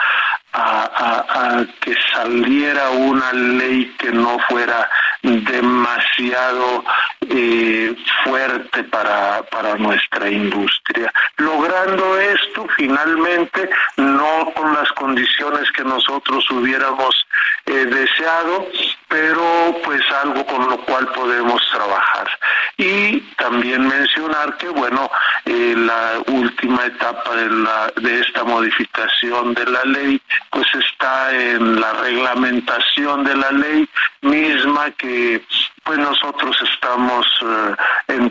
[0.53, 4.89] a, que saliera una ley que no fuera
[5.23, 6.85] demasiado
[7.29, 11.13] eh, fuerte para, para nuestra industria.
[11.37, 17.27] Logrando esto, finalmente, no con las condiciones que nosotros hubiéramos
[17.67, 18.69] eh, deseado,
[19.09, 22.29] pero pues algo con lo cual podemos trabajar.
[22.77, 25.11] Y también mencionar que, bueno,
[25.45, 30.21] eh, la última etapa de, la, de esta modificación de la ley,
[30.51, 33.89] pues está en la reglamentación de la ley
[34.23, 35.43] misma que
[35.89, 37.75] pues nosotros estamos eh,
[38.09, 38.31] en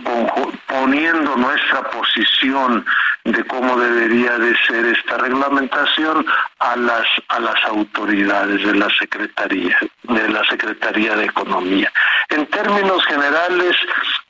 [0.67, 2.85] poniendo nuestra posición
[3.23, 6.23] de cómo debería de ser esta reglamentación
[6.59, 11.91] a las a las autoridades de la secretaría de la secretaría de economía.
[12.29, 13.75] En términos generales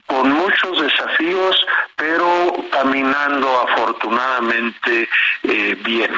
[0.05, 1.57] con muchos desafíos
[1.97, 5.09] pero caminando afortunadamente
[5.43, 6.11] eh, bien.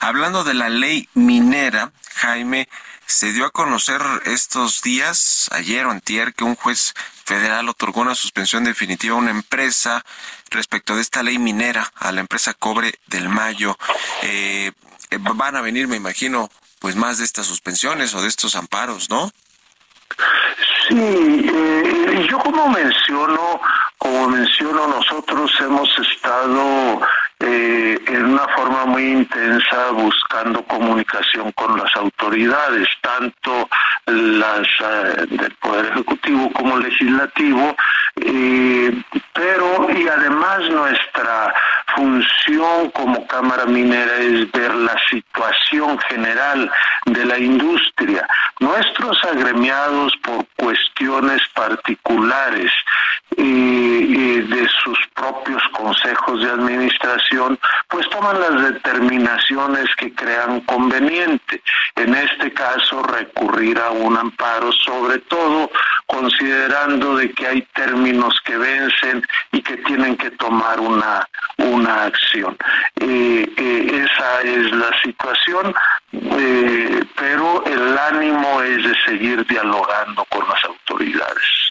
[0.00, 2.68] Hablando de la ley minera Jaime
[3.06, 8.14] se dio a conocer estos días, ayer o antier, que un juez federal otorgó una
[8.14, 10.04] suspensión definitiva a una empresa
[10.50, 13.76] respecto de esta ley minera, a la empresa Cobre del Mayo.
[14.22, 14.72] Eh,
[15.10, 19.10] eh, van a venir, me imagino, pues más de estas suspensiones o de estos amparos,
[19.10, 19.30] ¿no?
[20.88, 23.60] Sí, eh, yo como menciono,
[23.98, 27.00] como menciono, nosotros hemos estado
[27.44, 33.68] eh, en una forma muy intensa buscando comunicación con las autoridades, tanto
[34.06, 37.74] las eh, del Poder Ejecutivo como Legislativo,
[38.20, 39.02] eh,
[39.32, 41.52] pero y además nuestra
[41.96, 46.70] función como Cámara Minera es ver la situación general
[47.06, 48.24] de la industria.
[48.60, 52.70] Nuestros agremiados por cuestiones particulares
[53.36, 57.56] y de sus propios consejos de administración,
[57.88, 61.62] pues toman las determinaciones que crean conveniente.
[61.94, 65.70] En este caso, recurrir a un amparo, sobre todo
[66.06, 71.24] considerando de que hay términos que vencen y que tienen que tomar una,
[71.58, 72.56] una acción.
[72.96, 75.72] Eh, eh, esa es la situación,
[76.12, 81.61] eh, pero el ánimo es de seguir dialogando con las autoridades.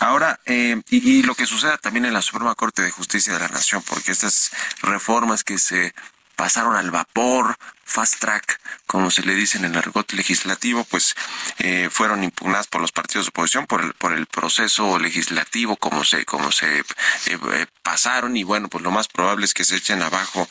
[0.00, 3.48] Ahora, eh, y, lo que suceda también en la Suprema Corte de Justicia de la
[3.48, 5.92] Nación, porque estas reformas que se
[6.36, 11.16] pasaron al vapor, fast track, como se le dice en el argot legislativo, pues
[11.58, 16.04] eh, fueron impugnadas por los partidos de oposición por el, por el proceso legislativo, como
[16.04, 20.00] se, como se eh, pasaron, y bueno, pues lo más probable es que se echen
[20.00, 20.48] abajo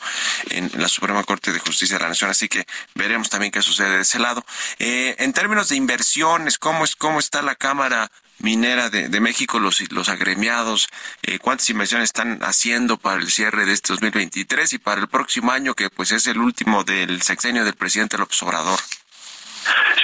[0.50, 3.96] en la Suprema Corte de Justicia de la Nación, así que veremos también qué sucede
[3.96, 4.44] de ese lado.
[4.78, 9.80] en términos de inversiones, ¿cómo es, cómo está la Cámara minera de, de México, los,
[9.92, 10.88] los agremiados,
[11.22, 15.52] eh, cuántas inversiones están haciendo para el cierre de este 2023 y para el próximo
[15.52, 18.78] año, que pues es el último del sexenio del presidente López Obrador.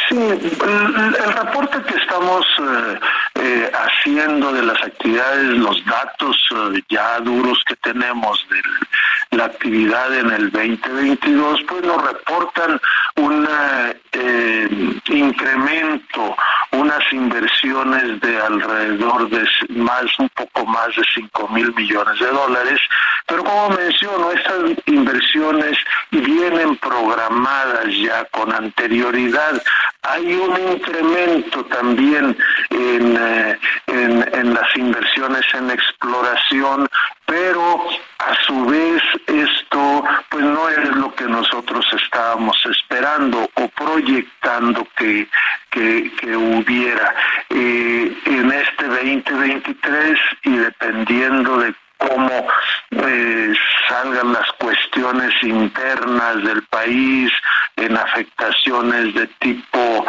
[0.09, 3.01] Sí, el, reporte que estamos eh,
[3.37, 6.37] eh, haciendo de las actividades, los datos
[6.91, 8.61] ya duros que tenemos de
[9.37, 12.81] la actividad en el 2022, pues nos reportan
[13.17, 13.47] un
[15.09, 16.37] incremento,
[16.73, 22.27] una unas inversiones de alrededor de más, un poco más de 5 mil millones de
[22.27, 22.81] dólares,
[23.27, 25.79] pero como menciono, estas inversiones
[26.11, 29.63] vienen programadas ya con anterioridad.
[30.03, 32.37] Hay un incremento también
[32.71, 36.87] en, eh, en las inversiones en exploración,
[37.27, 44.87] pero a su vez esto pues no es lo que nosotros estábamos esperando o proyectando
[44.97, 45.27] que,
[45.71, 47.15] que, hubiera.
[47.51, 52.47] Eh, en este 2023 y dependiendo de cómo
[52.91, 53.55] eh,
[53.89, 57.33] salgan las cuestiones internas del país
[57.77, 60.07] en afectaciones de tipo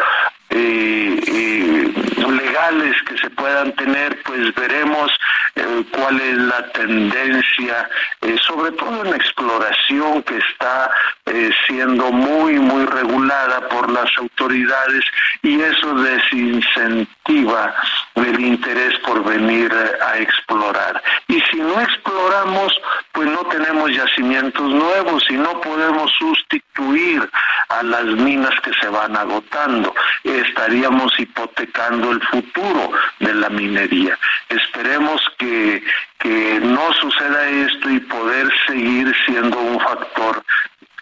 [0.49, 5.11] eh, eh, legales que se puedan tener, pues veremos
[5.55, 7.89] eh, cuál es la tendencia,
[8.21, 10.91] eh, sobre todo en exploración que está
[11.25, 15.03] eh, siendo muy, muy regulada por las autoridades
[15.43, 17.73] y eso desincentiva
[18.15, 21.01] el interés por venir a explorar.
[21.27, 22.73] Y si no exploramos,
[23.11, 27.29] pues no tenemos yacimientos nuevos y no podemos sustituir
[27.69, 29.93] a las minas que se van agotando.
[30.23, 34.17] Estaríamos hipotecando el futuro de la minería.
[34.49, 35.83] Esperemos que,
[36.19, 40.43] que no suceda esto y poder seguir siendo un factor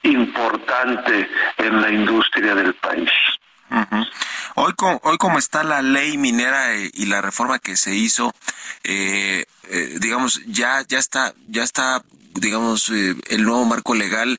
[0.03, 3.09] importante en la industria del país.
[3.71, 4.05] Ujú.
[4.55, 8.33] Hoy, co- hoy como está la ley minera eh, y la reforma que se hizo,
[8.83, 14.37] eh, eh, digamos, ya, ya está, ya está, digamos, eh, el nuevo marco legal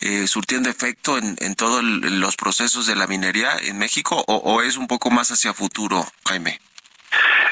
[0.00, 4.62] eh, surtiendo efecto en, en todos los procesos de la minería en México o, o
[4.62, 6.60] es un poco más hacia futuro, Jaime?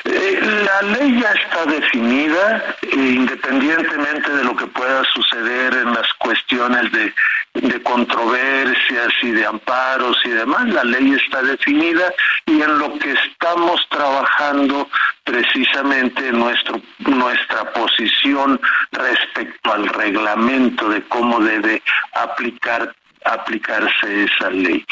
[0.05, 6.12] Eh, la ley ya está definida, eh, independientemente de lo que pueda suceder en las
[6.19, 7.15] cuestiones de,
[7.55, 10.67] de controversias y de amparos y demás.
[10.69, 12.12] La ley está definida
[12.47, 14.89] y en lo que estamos trabajando
[15.25, 18.61] precisamente nuestro, nuestra posición
[18.93, 22.95] respecto al reglamento de cómo debe aplicar
[23.25, 24.85] aplicarse esa ley.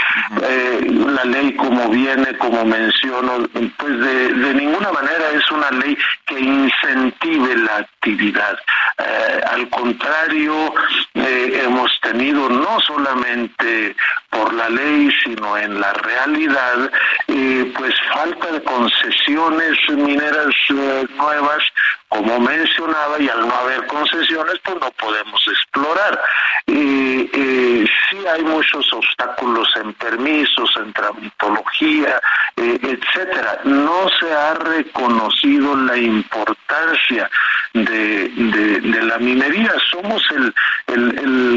[0.43, 5.97] Eh, la ley como viene, como menciono, pues de, de ninguna manera es una ley
[6.26, 8.59] que incentive la actividad.
[8.99, 10.74] Eh, al contrario,
[11.14, 13.95] eh, hemos tenido no solamente
[14.30, 16.91] por la ley, sino en la realidad,
[17.26, 20.55] pues falta de concesiones mineras
[21.16, 21.62] nuevas,
[22.12, 26.20] como mencionaba, y al no haber concesiones, pues no podemos explorar.
[26.66, 32.20] Eh, sí hay muchos obstáculos en permisos, en tramitología,
[32.58, 33.60] eh, etcétera.
[33.64, 37.30] No se ha reconocido la importancia
[37.72, 38.30] de,
[39.02, 39.72] la minería.
[39.90, 40.22] Somos
[40.88, 41.51] el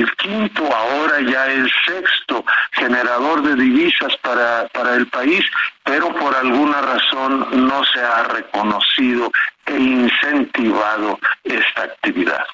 [0.73, 5.43] ahora ya el sexto generador de divisas para, para el país,
[5.83, 9.31] pero por alguna razón no se ha reconocido
[9.65, 12.45] e incentivado esta actividad.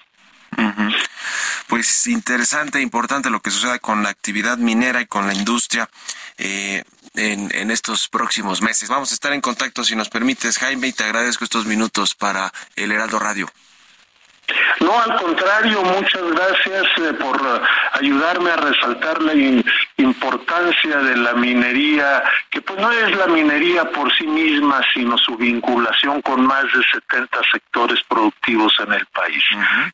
[1.68, 5.90] Pues interesante e importante lo que suceda con la actividad minera y con la industria
[6.38, 6.84] eh,
[7.16, 8.90] en, en estos próximos meses.
[8.90, 12.52] Vamos a estar en contacto si nos permites, Jaime, y te agradezco estos minutos para
[12.76, 13.50] el Heraldo Radio.
[14.82, 17.62] No, al contrario, muchas gracias eh, por eh,
[17.94, 19.64] ayudarme a resaltar la in-
[19.98, 25.38] importancia de la minería, que pues no es la minería por sí misma, sino su
[25.38, 29.44] vinculación con más de 70 sectores productivos en el país.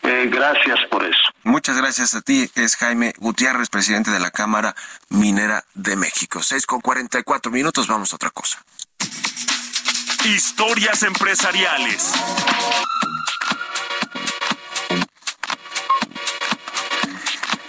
[0.04, 1.22] Eh, gracias por eso.
[1.44, 2.50] Muchas gracias a ti.
[2.56, 4.74] Es Jaime Gutiérrez, presidente de la Cámara
[5.10, 6.42] Minera de México.
[6.42, 7.88] Seis con 44 minutos.
[7.88, 8.64] Vamos a otra cosa.
[10.26, 12.14] Historias empresariales.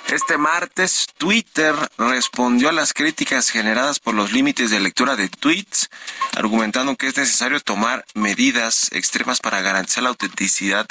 [0.08, 5.90] Este martes, Twitter respondió a las críticas generadas por los límites de lectura de tweets,
[6.34, 10.88] argumentando que es necesario tomar medidas extremas para garantizar la autenticidad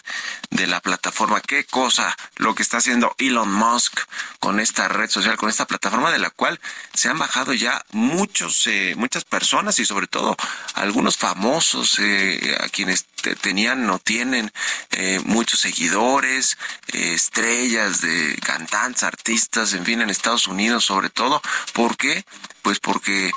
[0.51, 1.41] de la plataforma.
[1.41, 4.01] Qué cosa lo que está haciendo Elon Musk
[4.39, 6.59] con esta red social, con esta plataforma de la cual
[6.93, 10.37] se han bajado ya muchos, eh, muchas personas y sobre todo
[10.75, 14.51] algunos famosos eh, a quienes te- tenían o tienen
[14.91, 16.57] eh, muchos seguidores,
[16.93, 21.41] eh, estrellas de cantantes, artistas, en fin, en Estados Unidos sobre todo.
[21.73, 22.23] ¿Por qué?
[22.61, 23.31] Pues porque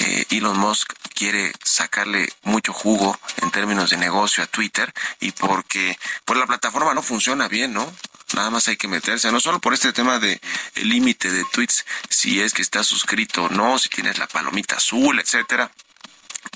[0.00, 5.98] eh, Elon Musk quiere sacarle mucho jugo en términos de negocio a Twitter y porque
[6.24, 7.92] pues la plataforma no funciona bien, ¿no?
[8.34, 10.38] Nada más hay que meterse, no solo por este tema de
[10.76, 15.18] límite de tweets, si es que estás suscrito o no, si tienes la palomita azul,
[15.18, 15.70] etcétera,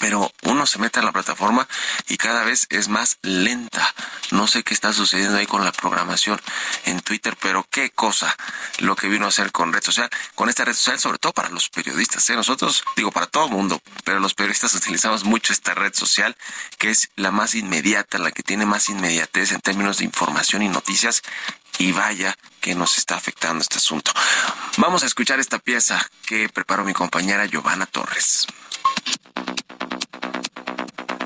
[0.00, 1.66] pero uno se mete a la plataforma
[2.08, 3.94] y cada vez es más lenta.
[4.30, 6.40] No sé qué está sucediendo ahí con la programación
[6.84, 8.36] en Twitter, pero qué cosa
[8.78, 11.50] lo que vino a hacer con red social, con esta red social, sobre todo para
[11.50, 12.28] los periodistas.
[12.30, 12.36] ¿eh?
[12.36, 16.36] Nosotros, digo, para todo el mundo, pero los periodistas utilizamos mucho esta red social,
[16.78, 20.68] que es la más inmediata, la que tiene más inmediatez en términos de información y
[20.68, 21.22] noticias.
[21.78, 24.12] Y vaya que nos está afectando este asunto.
[24.76, 28.46] Vamos a escuchar esta pieza que preparó mi compañera Giovanna Torres.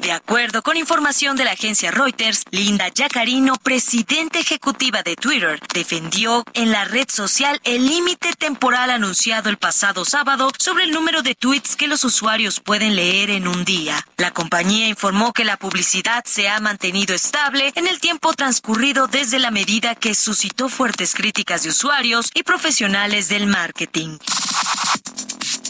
[0.07, 6.44] De acuerdo con información de la agencia Reuters, Linda Yacarino, presidenta ejecutiva de Twitter, defendió
[6.54, 11.34] en la red social el límite temporal anunciado el pasado sábado sobre el número de
[11.34, 13.96] tweets que los usuarios pueden leer en un día.
[14.16, 19.40] La compañía informó que la publicidad se ha mantenido estable en el tiempo transcurrido desde
[19.40, 24.18] la medida que suscitó fuertes críticas de usuarios y profesionales del marketing.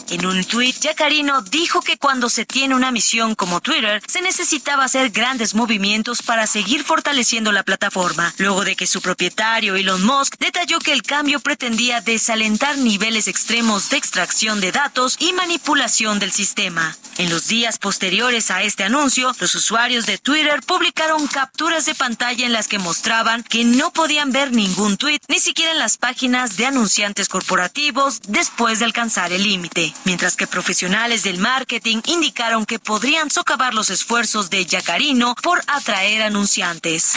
[0.09, 4.85] En un tuit, Yacarino dijo que cuando se tiene una misión como Twitter, se necesitaba
[4.85, 10.37] hacer grandes movimientos para seguir fortaleciendo la plataforma, luego de que su propietario Elon Musk
[10.39, 16.31] detalló que el cambio pretendía desalentar niveles extremos de extracción de datos y manipulación del
[16.31, 16.95] sistema.
[17.17, 22.45] En los días posteriores a este anuncio, los usuarios de Twitter publicaron capturas de pantalla
[22.45, 26.55] en las que mostraban que no podían ver ningún tweet, ni siquiera en las páginas
[26.55, 32.79] de anunciantes corporativos después de alcanzar el límite mientras que profesionales del marketing indicaron que
[32.79, 37.13] podrían socavar los esfuerzos de Yacarino por atraer anunciantes.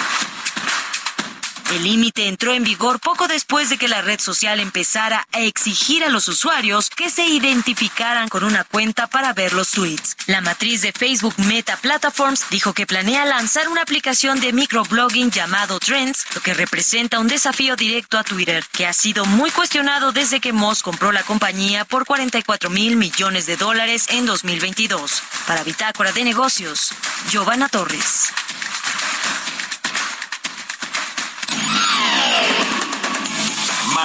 [1.70, 6.02] El límite entró en vigor poco después de que la red social empezara a exigir
[6.02, 10.16] a los usuarios que se identificaran con una cuenta para ver los tweets.
[10.26, 15.78] La matriz de Facebook Meta Platforms dijo que planea lanzar una aplicación de microblogging llamado
[15.78, 20.40] Trends, lo que representa un desafío directo a Twitter, que ha sido muy cuestionado desde
[20.40, 25.22] que Moss compró la compañía por 44 mil millones de dólares en 2022.
[25.46, 26.90] Para Bitácora de Negocios,
[27.30, 28.32] Giovanna Torres.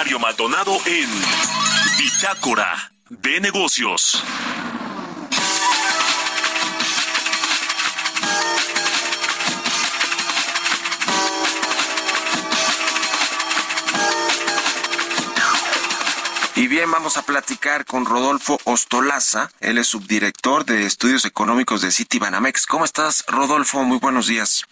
[0.05, 1.09] Mario Maldonado en
[1.97, 4.23] Bitácora de Negocios.
[16.55, 19.49] Y bien, vamos a platicar con Rodolfo Ostolaza.
[19.59, 22.67] Él es subdirector de estudios económicos de Citibanamex.
[22.67, 23.83] ¿Cómo estás, Rodolfo?
[23.83, 24.65] Muy buenos días.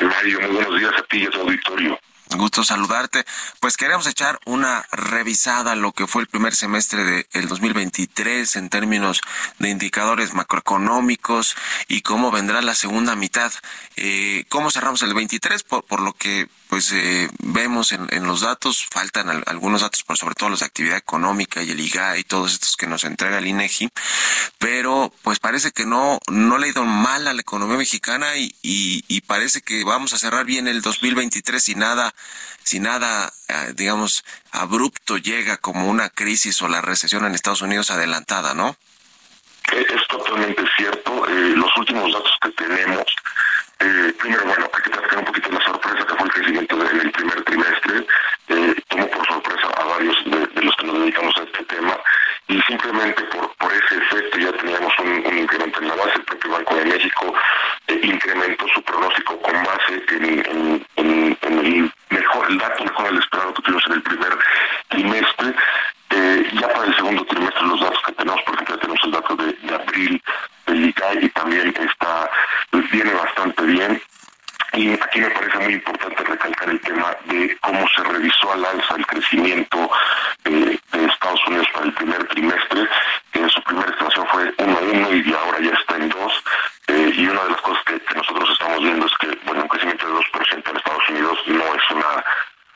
[0.00, 1.98] Mario, muy buenos días a ti y a tu auditorio.
[2.36, 3.24] Gusto saludarte.
[3.60, 8.68] Pues queremos echar una revisada a lo que fue el primer semestre del 2023 en
[8.68, 9.20] términos
[9.58, 11.56] de indicadores macroeconómicos
[11.88, 13.52] y cómo vendrá la segunda mitad.
[13.96, 15.62] Eh, ¿Cómo cerramos el 23?
[15.62, 20.04] Por, por lo que pues eh, vemos en, en, los datos, faltan al, algunos datos,
[20.04, 23.04] pero sobre todo los de actividad económica y el IGA y todos estos que nos
[23.04, 23.90] entrega el INEGI,
[24.56, 28.54] pero pues parece que no, no le ha ido mal a la economía mexicana y,
[28.62, 32.14] y, y parece que vamos a cerrar bien el 2023 sin nada,
[32.62, 37.90] sin nada, eh, digamos, abrupto llega como una crisis o la recesión en Estados Unidos
[37.90, 38.76] adelantada, ¿no?
[39.72, 41.26] Es totalmente cierto.
[41.28, 43.04] Eh, los últimos datos que tenemos
[43.82, 47.00] eh, primero, bueno, hay que platicar un poquito la sorpresa que fue el crecimiento en
[47.00, 48.06] el primer trimestre.
[48.48, 51.98] Eh, tomó por sorpresa a varios de, de, los que nos dedicamos a este tema
[52.48, 56.20] y simplemente por, por ese efecto ya teníamos un, incremento en la base.
[56.42, 57.34] El Banco de México
[57.86, 63.62] eh, incrementó su pronóstico con base en, el mejor, el dato mejor del esperado que
[63.62, 64.38] tuvimos en el primer
[64.88, 65.54] trimestre.
[66.10, 69.36] Eh, ya para el segundo trimestre los datos que tenemos, por ejemplo, tenemos el dato
[69.36, 70.22] de, de abril
[70.66, 72.30] del ICAI y también está
[72.92, 74.02] viene bastante bien.
[74.74, 78.94] Y aquí me parece muy importante recalcar el tema de cómo se revisó al alza
[78.96, 79.90] el crecimiento
[80.44, 82.88] eh, de Estados Unidos para el primer trimestre.
[83.34, 86.44] En su primera estimación fue 1.1 y ahora ya está en 2.
[86.88, 89.68] Eh, y una de las cosas que, que, nosotros estamos viendo es que, bueno, un
[89.68, 92.24] crecimiento de 2% en Estados Unidos no es una,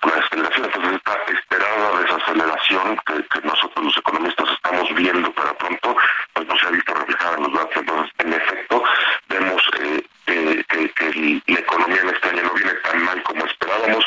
[0.02, 0.64] una desaceleración.
[0.66, 5.96] Entonces, esta esperada desaceleración que, que nosotros los economistas estamos viendo para pronto,
[6.34, 7.76] pues no se ha visto reflejada en los datos.
[7.76, 8.82] Entonces, en efecto,
[9.28, 10.04] vemos eh,
[10.46, 14.04] eh, que, la economía en año no viene tan mal como esperábamos.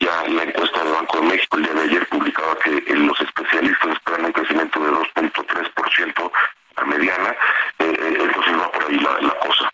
[0.00, 3.20] Ya la encuesta del Banco de México el día de ayer publicaba que eh, los
[3.20, 6.32] especialistas esperan un crecimiento de 2.3%
[6.76, 7.36] a mediana.
[7.78, 9.70] Eh, entonces va por ahí la, cosa.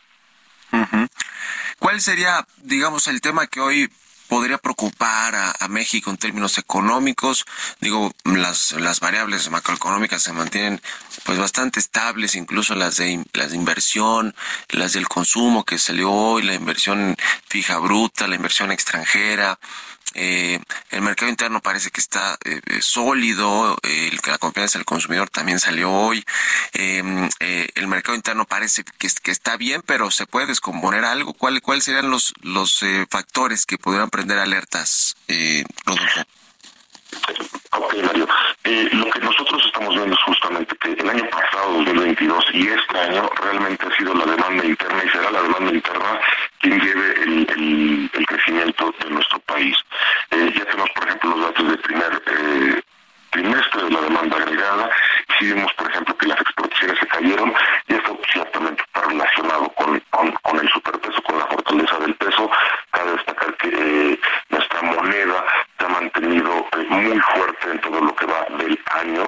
[1.79, 3.89] ¿Cuál sería, digamos, el tema que hoy
[4.39, 7.45] podría preocupar a, México en términos económicos.
[7.81, 10.81] Digo, las, las variables macroeconómicas se mantienen
[11.25, 14.37] pues bastante estables, incluso las de las de inversión,
[14.69, 17.17] las del consumo que salió hoy, la inversión
[17.49, 19.59] fija bruta, la inversión extranjera,
[20.15, 22.39] el mercado interno parece que está
[22.81, 23.77] sólido,
[24.27, 26.25] la confianza del consumidor también salió hoy,
[26.73, 31.35] el mercado interno parece que, que, está bien, pero se puede descomponer algo.
[31.35, 35.17] ¿Cuáles cuál serían los, los factores que pudieran prender alertas,
[35.85, 36.25] Rodolfo?
[37.91, 42.99] Eh, lo que nosotros estamos viendo es justamente que el año pasado, 2022, y este
[42.99, 46.21] año realmente ha sido la demanda interna y será la demanda interna
[46.61, 49.75] quien lleve el, crecimiento de nuestro país.
[50.31, 52.83] Eh, ya tenemos, por ejemplo, los datos del primer eh,
[53.31, 54.91] trimestre de la demanda agregada.
[55.39, 57.55] Si vemos, por ejemplo, que las exportaciones se cayeron,
[57.89, 62.51] y esto ciertamente está relacionado con, con, el superpeso, con la fortaleza del peso.
[62.91, 64.21] Cabe destacar que
[64.51, 65.45] nuestra moneda
[65.79, 69.25] se ha mantenido eh, muy fuerte en todo lo que va del año,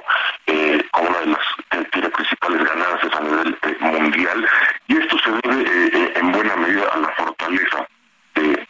[0.47, 4.49] eh, como una de las que tiene principales ganancias a nivel mundial,
[4.87, 7.87] y esto se debe en buena medida a la fortaleza
[8.35, 8.67] de,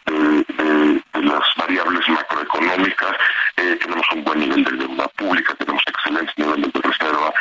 [1.14, 3.16] las variables macroeconómicas,
[3.54, 7.32] tenemos un buen nivel de deuda pública, tenemos excelentes niveles de reserva,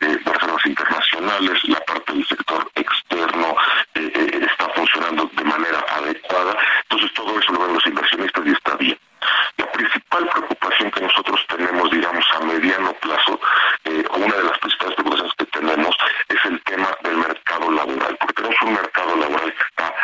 [0.00, 3.56] de reservas internacionales, la parte del sector externo
[3.94, 8.98] está funcionando de manera adecuada, entonces todo eso lo ven los inversionistas y está bien.
[9.56, 13.40] La principal preocupación que nosotros tenemos, digamos, a mediano plazo,
[14.10, 15.96] o una de las principales preocupaciones que tenemos,
[16.28, 19.94] es el tema del mercado laboral, porque tenemos un mercado laboral que está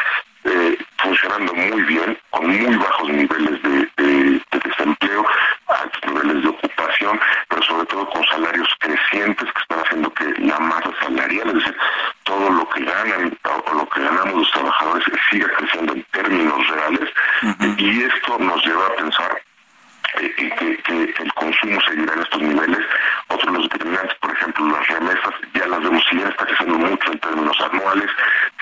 [0.98, 5.26] funcionando muy bien, con muy bajos niveles de, desempleo,
[5.66, 10.58] altos niveles de ocupación, pero sobre todo con salarios crecientes que están haciendo que la
[10.58, 11.76] masa salarial, es decir,
[12.24, 17.10] todo lo que ganan o lo que ganamos los trabajadores siga creciendo en términos reales.
[17.78, 19.42] Y esto nos lleva a pensar
[20.20, 22.78] eh, que, que, el consumo seguirá en estos niveles.
[23.28, 27.12] Otros los determinantes, por ejemplo, las remesas, ya las vemos, si ya está creciendo mucho
[27.12, 28.10] en términos anuales,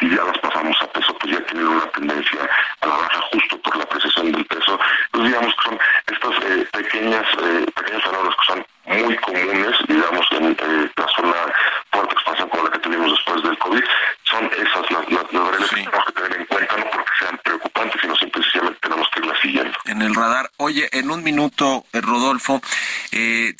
[0.01, 2.49] si ya las pasamos a peso, pues ya tienen una tendencia
[2.80, 4.78] a la baja justo por la apreciación del peso.
[5.07, 10.26] Entonces, digamos que son estas eh, pequeñas, eh, pequeños fenómenos que son muy comunes, digamos,
[10.32, 11.35] en eh, la zona
[11.91, 13.85] fuerte expansión como la que tuvimos después del COVID,
[14.24, 18.01] son esas las, las, variables que tenemos que tener en cuenta, no porque sean preocupantes,
[18.01, 19.78] sino simplemente tenemos que irlas siguiendo.
[19.87, 20.51] En el radar.
[20.59, 22.61] Oye, en un minuto, eh, Rodolfo,
[23.12, 23.55] eh,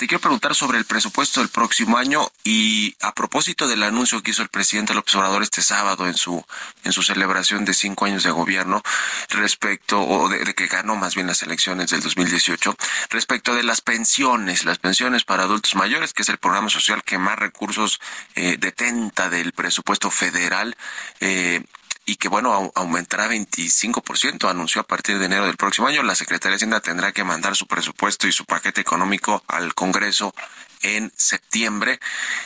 [0.55, 4.95] sobre el presupuesto del próximo año y a propósito del anuncio que hizo el presidente
[4.95, 6.45] López Obrador este sábado en su
[6.85, 8.83] en su celebración de cinco años de gobierno
[9.31, 12.77] respecto o de, de que ganó más bien las elecciones del 2018
[13.11, 17.19] respecto de las pensiones, las pensiones para adultos mayores, que es el programa social que
[17.19, 18.01] más recursos
[18.35, 20.77] eh, detenta del presupuesto federal.
[21.21, 21.63] Eh,
[22.07, 26.03] y que bueno, aumentará 25%, anunció a partir de enero del próximo año.
[26.03, 30.35] La Secretaría de Hacienda tendrá que mandar su presupuesto y su paquete económico al Congreso
[30.83, 31.99] en septiembre.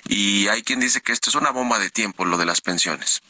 [0.07, 3.21] Y hay quien dice que esto es una bomba de tiempo, lo de las pensiones.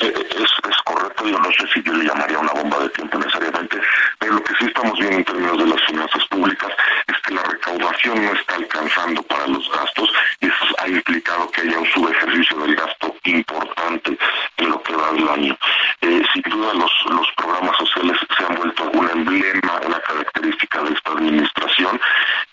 [0.00, 3.18] Eh, es, es, correcto, yo no sé si yo le llamaría una bomba de tiempo
[3.18, 3.78] necesariamente,
[4.18, 6.72] pero lo que sí estamos viendo en términos de las finanzas públicas
[7.06, 11.60] es que la recaudación no está alcanzando para los gastos y eso ha implicado que
[11.60, 14.16] haya un subejercicio del gasto importante
[14.56, 15.58] en lo que va del año.
[16.00, 20.94] Eh, sin duda los, los programas sociales se han vuelto un emblema, una característica de
[20.94, 22.00] esta administración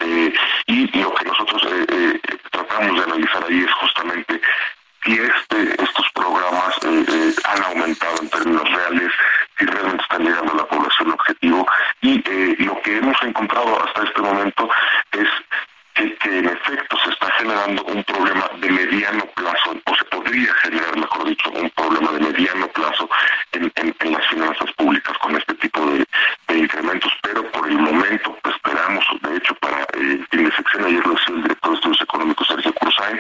[0.02, 0.34] eh,
[0.66, 1.62] y lo que nosotros
[2.52, 4.42] tratamos de analizar ahí es justamente
[5.08, 9.12] si este, estos programas eh, eh, han aumentado en términos reales,
[9.58, 11.66] si realmente están llegando a la población objetivo.
[12.02, 14.70] Y eh, lo que hemos encontrado hasta este momento
[15.14, 15.28] es
[15.94, 20.98] que, en efecto se está generando un problema de mediano plazo, o se podría generar,
[20.98, 23.10] mejor dicho, un problema de mediano plazo
[23.54, 23.72] en,
[24.12, 26.06] las finanzas públicas con este tipo de,
[26.56, 31.14] incrementos, pero por el momento esperamos, de hecho, para el fin de sección, ayer lo
[31.14, 33.20] decía el director de estudios económicos, Sergio Cruzay,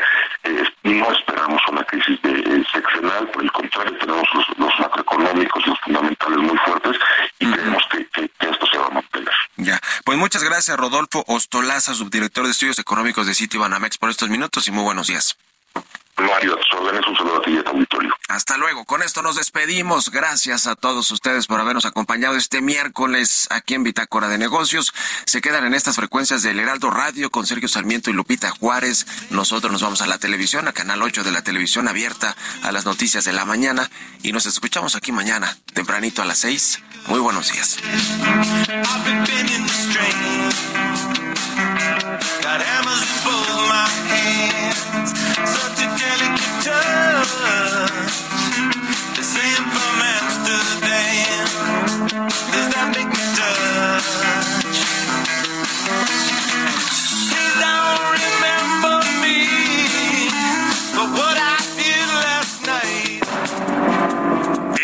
[0.93, 4.27] no esperamos una crisis de, seccional, por el contrario, tenemos
[4.57, 6.97] los, macroeconómicos, los fundamentales muy fuertes
[7.39, 9.33] y creemos que, esto se va a mantener.
[9.57, 14.29] Ya, pues muchas gracias Rodolfo Ostolaza, subdirector de estudios económicos de City Banamex por estos
[14.29, 15.37] minutos y muy buenos días.
[16.17, 16.57] Mario,
[17.07, 18.06] un saludo a ti y a tu auditorio.
[18.37, 18.85] Hasta luego.
[18.85, 20.11] Con esto nos despedimos.
[20.11, 24.93] Gracias a todos ustedes por habernos acompañado este miércoles aquí en Bitácora de Negocios.
[25.25, 29.07] Se quedan en estas frecuencias del Heraldo Radio con Sergio Sarmiento y Lupita Juárez.
[29.31, 32.85] Nosotros nos vamos a la televisión, a Canal 8 de la televisión abierta, a las
[32.85, 33.89] noticias de la mañana.
[34.21, 36.79] Y nos escuchamos aquí mañana, tempranito a las 6.
[37.07, 37.79] Muy buenos días.